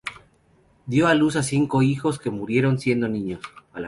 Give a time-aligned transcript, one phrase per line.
[0.87, 3.41] Dio a luz cinco hijos que murieron siendo niños.